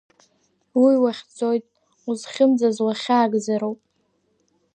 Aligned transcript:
Уи 0.81 0.95
уахьӡоит, 1.03 1.65
узхьымӡаз 2.09 2.77
уахьаагӡароуп… 2.85 3.79